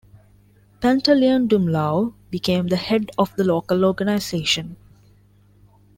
[0.79, 4.75] Pantaleon Dumlao became the head of the local organization.